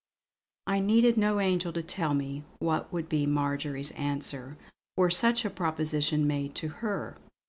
[0.65, 4.57] I needed no angel to tell me what would be Marjory's answer,
[4.97, 7.17] were such a proposition made to her.